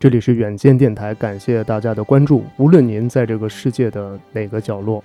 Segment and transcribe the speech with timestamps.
[0.00, 2.42] 这里是远见电台，感谢大家的关注。
[2.56, 5.04] 无论您在这个世界的哪个角落，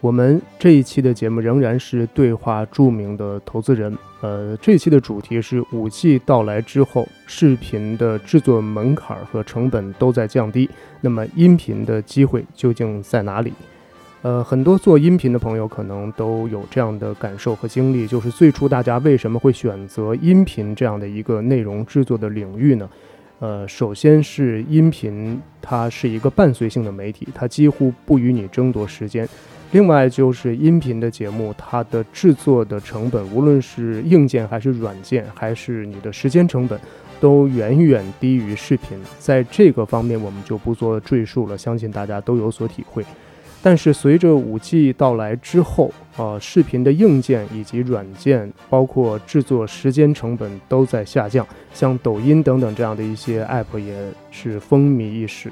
[0.00, 3.96] 我们这一期的节目仍然是对话著名的投资人。
[4.20, 10.68] 呃，这一期的主题是五 G 到来之后，视频的制作门槛和成本都在降低，
[11.00, 13.52] 那么音频的机会究竟在哪里？
[14.22, 22.90] 呃，很多做音频的朋友可能都有这样的感受和经历，就是最初大家为什么会选择音频这样的一个内容制作的领域呢？
[23.42, 29.28] 呃，首先是音频，它是一个伴随性的媒体，它几乎不与你争夺时间。
[29.72, 36.78] 另外就是音频的节目，它的制作的成本，无论是硬件还是软件，还是你的时间成本，
[37.20, 38.96] 都远远低于视频。
[39.18, 43.04] 在这个方面，我们就不做赘述了，相信大家都有所体会。
[43.62, 51.46] 但是随着五 G 到来之后，呃，视频的硬件以及软件，包括制作时间成本都在下降。
[51.72, 53.94] 像抖音等等这样的一些 App 也
[54.32, 55.48] 是风靡一时。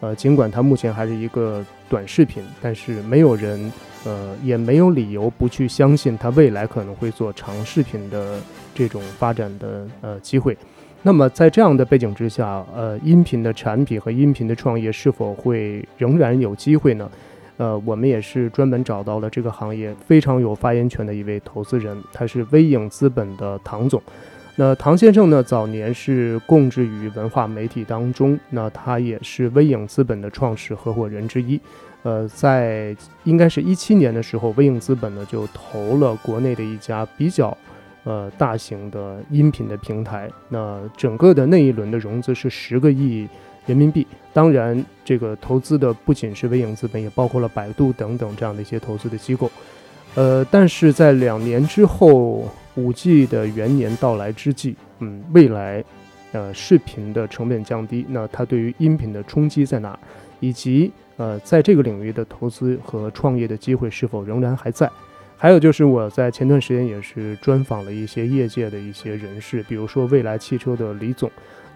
[0.00, 3.70] 呃，尽管它目前还是一个短视频，但是没有人，
[4.06, 8.40] 呃，也没有理由不去相信它未来可能会做长视频的
[8.74, 10.56] 这种发展的呃机会。
[11.02, 17.10] 那么在这样的背景之下，呃，音频的产品和音频的创业是否会仍然有机会呢？
[17.60, 24.02] 呃，我们也是专门找到了这个行业非常有发言权的一位投资人，他是微影资本的唐总。
[24.56, 31.60] 那唐先生呢，早年是供职于文化媒体当中，那他也是微影资本的创始合伙人之一。
[32.02, 37.54] 呃，在应该是一七年的时候，微影资本呢就投了国内的一家比较
[38.04, 40.30] 呃大型的音频的平台。
[40.48, 43.28] 那整个的那一轮的融资是十个亿。
[43.70, 49.48] 人民币，当然，这个投资的不仅是微影资本，也包括了百度等等这样的一些投资的机构。
[50.16, 55.84] 呃，但是在两年之后，五 G 的元年到来之际，嗯，未来，
[56.32, 59.96] 呃，视频的成本降低，那它对于音频的冲击在哪？
[60.40, 64.90] 以及呃，在这个领域的投资和创业的机会是否仍然还在？
[65.36, 71.30] 还有就是我在前段时间也是专访了一些业界的一些人士，比如说蔚来汽车的李总。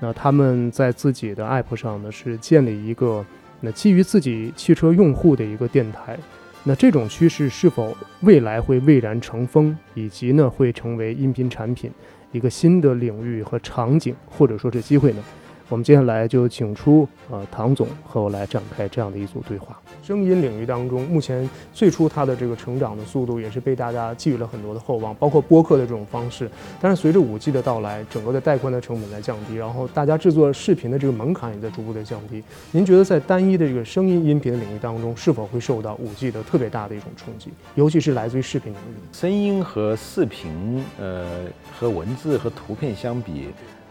[0.04, 3.24] 那他们在自己的 app 上呢，是建立一个
[3.62, 6.18] 那基于自己汽车用户的一个电台。
[6.62, 11.90] 那这种趋势是否未来会蔚然成风，以及呢会成为音频产品
[12.32, 15.24] 一个新的领域和场景，或者说是机会呢？
[15.68, 19.80] 我们接下来就请出呃唐总和我来展开这样的一组对话。
[20.02, 26.50] 声音领域当中，目前最初它的这个成长的速度也是被大家寄予了很多的厚望，包括播客的这种方式。
[26.80, 32.44] 但是随着五 G 的到来，整个的带宽的成本在降低，然后大家制作视频的这个门槛也在逐步的降低。
[32.70, 37.50] 您觉得在单一的这个声音音频的领域当中，是否会受到五 G 的特别大的一种冲击？
[37.74, 38.94] 尤其是来自于视频领域。
[39.12, 41.46] 声音和视频，呃，
[41.78, 43.46] 和文字和图片相比，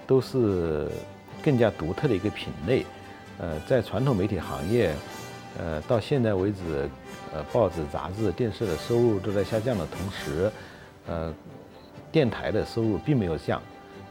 [0.05, 0.88] 都是。
[1.43, 2.85] 更加独特的一个品类，
[3.37, 4.95] 呃，在传统媒体行业，
[5.59, 6.89] 呃，到现在为止，
[7.33, 10.49] 呃，报纸、杂志、电视的收入都在下降的同时，
[11.07, 11.33] 呃，
[12.11, 13.61] 电台的收入并没有降，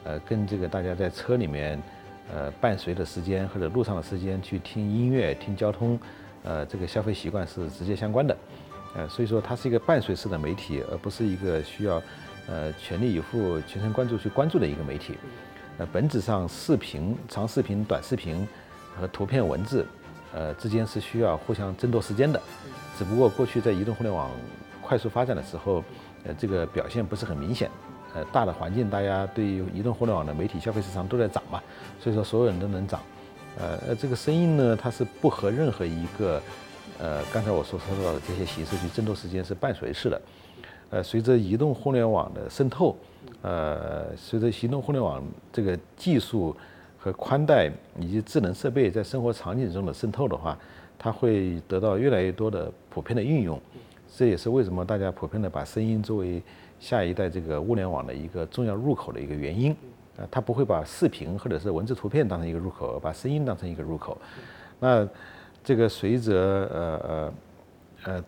[0.04, 1.80] 呃，跟这个大家在车里面，
[2.34, 5.98] 呃，伴随的时间或者路上的时间去听音乐、听交通，
[6.42, 8.36] 呃，这个消费习惯是直接相关的，
[8.94, 12.02] 呃，所以说它是一个伴随式的媒体，而不是一个需要，
[12.48, 15.16] 呃，全力以赴、全神贯注去关注的一个媒体。
[15.78, 18.46] 呃，本质上，视频、长视频、短视频
[18.94, 19.86] 和图片、文字，
[20.34, 22.40] 呃，之间是需要互相争夺时间的。
[22.98, 24.30] 只不过过去在移动互联网
[24.82, 25.82] 快速发展的时候，
[26.24, 27.70] 呃，这个表现不是很明显。
[28.14, 31.62] 呃，大的环境，大家对于移动互联网的媒体消费市场都在涨嘛，
[31.98, 33.00] 所以说所有人都能涨。
[33.58, 36.42] 呃，这个声音呢，它是不和任何一个，
[36.98, 40.20] 呃，刚才我所说到的这些形式去争夺时间，是伴随式的。
[40.92, 42.94] 呃，随着移动互联网的渗透。
[43.40, 46.54] 呃，随着移动互联网这个技术
[46.98, 50.56] 和宽带以及智能设备在生活场景中的渗透的话，
[50.98, 53.58] 它会得到越来越多的普遍的应用。
[54.14, 56.42] 这也是为什么大家普遍的把声音作为
[56.78, 59.74] 下一代这个物联网的一个重要入口的一个原因。
[60.18, 64.18] 呃，它不会把视频或者是文字图片当成一个入口，把声音当成一个入口。
[64.78, 65.08] 那
[65.64, 67.32] 这个随着呃呃
[68.04, 68.24] 呃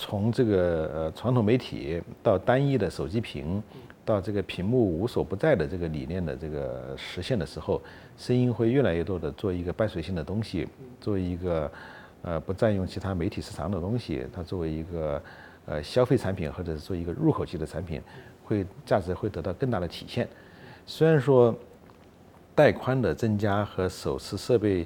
[0.00, 3.62] 从这个呃传统媒体到单一的手机屏。
[4.02, 7.80] 到这个屏幕无所不在的这个理念的这个实现的时候，
[8.16, 10.66] 声音会越来越多的做一个伴随性的东西，
[11.00, 11.70] 作为一个
[12.22, 15.22] 呃不占用其他媒体市场的东西，它作为一个
[15.66, 18.02] 呃消费产品或者是做一个入口级的产品，
[18.42, 20.26] 会价值会得到更大的体现。
[20.86, 21.54] 虽然说
[22.52, 24.84] 带宽的增加和手持设备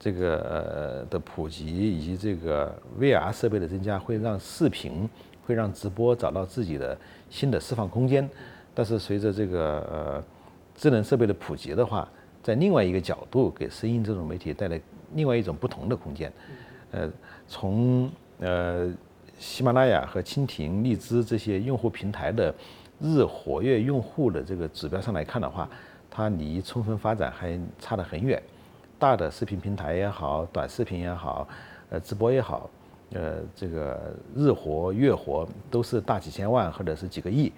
[0.00, 5.08] 这个呃的普及，以及这个 VR 设备的增加，会让视频
[5.46, 6.98] 会让直播找到自己的。
[7.32, 8.28] 新的释放空间，
[8.74, 10.24] 但是随着这个呃
[10.74, 12.08] 智能设备的普及的话，
[12.42, 14.80] 在另外一个角度给声音这种媒体带来
[15.14, 16.32] 另外一种不同的空间。
[16.90, 17.08] 呃，
[17.46, 18.10] 从
[18.40, 18.92] 呃
[19.38, 22.52] 喜马拉雅和蜻蜓、荔枝这些用户平台的
[23.00, 25.70] 日活跃用户的这个指标上来看的话，
[26.10, 28.42] 它离充分发展还差得很远。
[29.00, 31.48] 大的视频平台也好，短视频也好，
[31.88, 32.68] 呃，直播也好，
[33.14, 37.50] 呃，这个日活、月活都是大几千万或者是几个亿。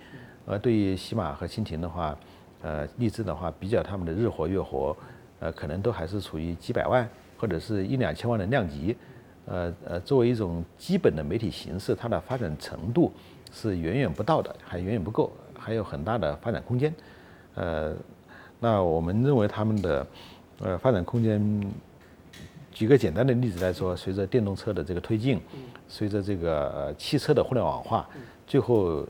[0.46, 2.16] 而对于喜马和蜻蜓的话，
[2.62, 4.96] 呃，荔枝的话，比较他们的日活、月活，
[5.40, 8.96] 呃，可能都还是处于几百万或者是一两千万的量级。
[9.44, 13.12] 呃呃，作为一种基本的媒体形式，它的发展程度
[13.50, 16.94] 是远远不到的，还远远不够，还有很大的发展空间。
[17.56, 17.92] 呃，
[18.60, 20.06] 那我们认为他们的
[20.62, 21.72] 呃发展空间，
[22.72, 25.40] 举个简单的例子来说，随着电动车的这个推进，
[25.88, 28.08] 随着这个汽车的互联网化，
[28.46, 29.06] 最后。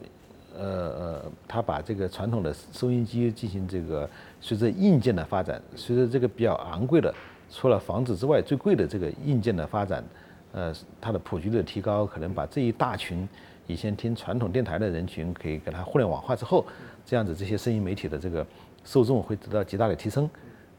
[0.55, 4.07] 呃呃，他把这个传统的收音机进行这个，
[4.39, 7.11] 随着硬件的发展，随着这个比较昂贵的，
[7.51, 10.05] 除了房子之外最贵的这个硬件的发展，
[10.53, 10.71] 呃，
[11.01, 13.27] 它的普及率的提高，可能把这一大群
[13.67, 16.67] 以前听传统电台的人群，可以给它互联网化之后，
[17.07, 18.47] 这样子这些声音媒体的这个
[18.85, 20.29] 受众会得到极大的提升。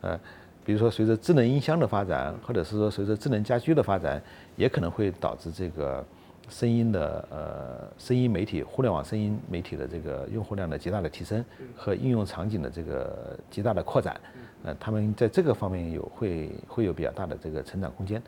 [0.01, 0.19] 呃，
[0.65, 4.21] 比如说随着智能音箱的发展，或者是说随着智能家居的发展，
[4.55, 6.03] 也可能会导致这个。
[6.49, 11.43] 声音的呃，声音媒体、互联网声音媒体的这个用户量的极大的提升
[11.73, 14.19] 和应用场景的这个极大的扩展，
[14.65, 18.21] 呃，他们在这个方面有会会有比较大的这个成长空间，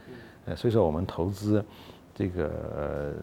[0.46, 1.64] 呃，所以说我们投资
[2.16, 3.14] 这个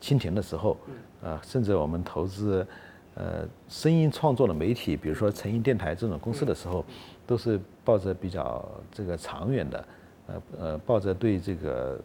[0.00, 0.78] 蜻蜓的时候，
[1.22, 2.66] 呃，甚至我们投资
[3.14, 6.84] 呃声音创作的媒体，比如说成音电台这种公司的时候，
[7.26, 9.88] 都是抱着比较这个长远的，
[10.26, 12.00] 呃呃，抱着对这个。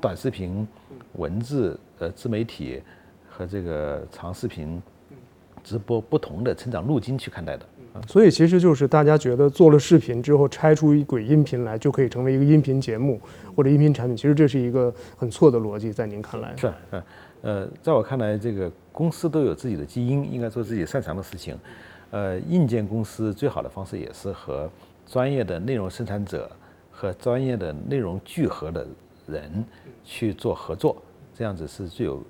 [0.00, 0.68] 短视频、
[1.14, 2.82] 文字、呃自媒体
[3.26, 4.82] 和这个长视频
[5.62, 7.64] 直播不同的成长路径去看待的，
[8.06, 13.20] 所以其实就是大家觉得做了视频之后拆出一轨音频来就可以成为一个音频节目
[13.54, 17.02] 或者音频产品，其实这是一个很错的逻辑，在您看来是是
[17.42, 21.56] 呃，在我看来，这个公司都有自己的基因，应该做自己擅长的事情。
[22.10, 24.70] 呃，硬件公司最好的方式也是和
[25.06, 26.50] 专业的内容生产者
[26.90, 28.86] 和专业的内容聚合的。
[29.26, 29.64] 人
[30.04, 31.02] 去做合作，
[31.34, 32.22] 这样子是最有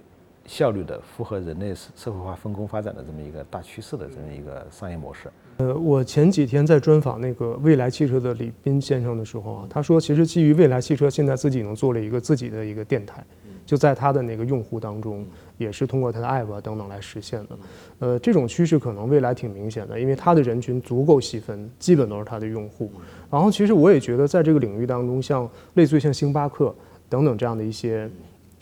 [0.47, 5.29] 效率的，符合人类社会化分工发展的这么一个大趋势的这么一个商业模式。
[5.57, 13.25] 呃，我前几天在专访那个未来汽车的李斌先生的时候啊，他说，其实基于未来汽车现在自己能做了一个自己的一个电台，
[13.65, 15.25] 就在他的那个用户当中，
[15.57, 17.59] 也是通过他的 app 啊等等来实现的。
[18.01, 22.91] 呃，这种趋势可能未来挺明显的，因为他的人群足够细分，基本都是他的用户。
[23.31, 26.75] 然后，其实我也觉得，在这个领域当中，像类似于像星巴克。
[27.07, 28.11] 等等，这样的一些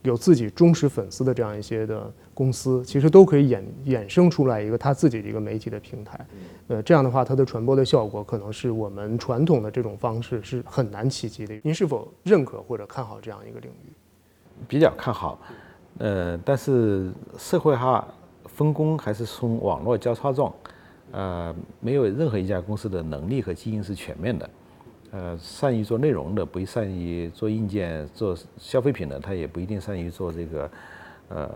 [0.03, 6.27] 有自己忠实粉丝的这样一些的公司，其实都可以衍衍生出来一个他自己的一个媒体的平台。
[6.69, 11.61] 呃，这样的话，它的传播的效果可能是我们传统的这种方式是很难企及的。
[11.63, 13.93] 您是否认可或者看好这样一个领域？
[14.67, 15.39] 比较看好。
[15.99, 18.07] 呃，但是社会化
[18.47, 20.53] 分工还是从网络交叉状。
[21.13, 24.49] 呃，没有任何一家公司的能力和基因是全面的。
[25.13, 30.71] 呃，善于做内容的，不善于做硬件、做消费品的，他也不一定善于做这个，
[31.29, 31.49] 呃，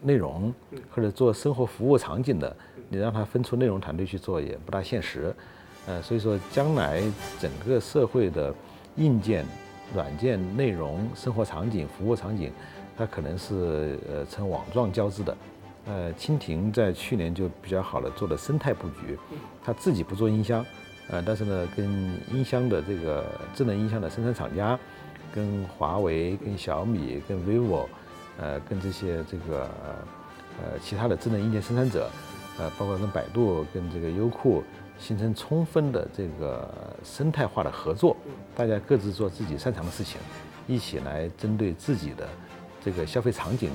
[0.00, 0.52] 内容
[0.90, 2.56] 或者做生活服务场景的。
[2.88, 5.34] 你让他分出内容团队去做，也不大现实。
[5.86, 7.02] 呃，所以说，将来
[7.38, 8.54] 整个社会的
[8.96, 9.44] 硬件、
[9.94, 12.50] 软件、内容、生活场景、服务场景，
[12.96, 15.36] 它可能是呃呈网状交织的。
[15.84, 19.18] 呃，蜻蜓在去年就比较好的做了生态布局，
[19.62, 20.64] 他自己不做音箱。
[21.12, 21.86] 呃，但是呢，跟
[22.32, 24.78] 音箱的这个智能音箱的生产厂家，
[25.30, 27.86] 跟华为、跟小米、跟 vivo，
[28.38, 29.68] 呃，跟这些这个
[30.58, 32.10] 呃其他的智能硬件生产者，
[32.58, 34.64] 呃，包括跟百度、跟这个优酷，
[34.98, 36.66] 形成充分的这个
[37.04, 38.16] 生态化的合作，
[38.56, 40.18] 大家各自做自己擅长的事情，
[40.66, 42.26] 一起来针对自己的
[42.82, 43.70] 这个消费场景，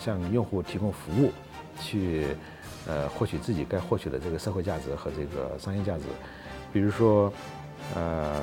[0.00, 1.30] 向用户提供服务，
[1.80, 2.26] 去
[2.88, 6.02] 呃获取自己该获取的这个社会价值和这个商业价值。
[6.72, 7.30] 比如说，
[7.94, 8.40] 呃，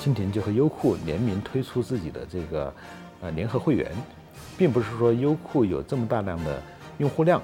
[0.00, 2.74] 蜻蜓就和优酷联名推出自己的这个
[3.20, 3.92] 呃联合会员，
[4.56, 6.60] 并不是说优酷有这么大量的
[6.98, 7.40] 用户量，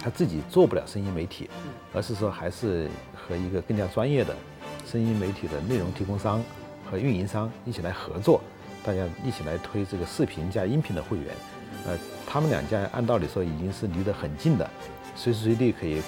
[0.00, 1.50] 他自己做不了声音媒体，
[1.92, 4.34] 而是说还是和一个更加专业的
[4.86, 6.40] 声音媒体的内容提供商
[6.88, 8.40] 和运营商一起来合作，
[8.84, 11.34] 大家一起来推这个视频加音频的会员。
[11.86, 14.70] 呃，他们两家按道理说已经是离得很近的，
[15.16, 16.00] 随时随地可以。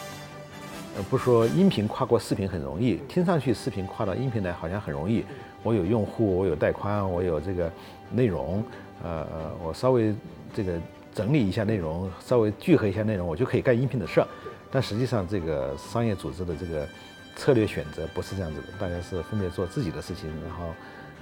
[0.96, 5.22] 呃，不说音频跨过视频很容易，听上去视频跨到音频来好像很容易。
[5.62, 7.70] 我有用户，我有带宽，我有这个
[8.10, 8.64] 内容，
[9.02, 9.26] 呃，
[9.62, 10.14] 我稍微
[10.54, 10.80] 这个
[11.14, 14.28] 整理一下内容，稍微聚合一下内容，我就可以干音频的事儿。
[14.70, 16.88] 但实际上，这个商业组织的这个
[17.36, 20.64] 策略选择不是这样子的，大家是分别做自己的事情，然后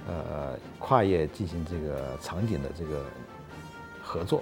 [0.07, 3.03] 呃跨业进行这个场景的这个
[4.01, 4.41] 合作。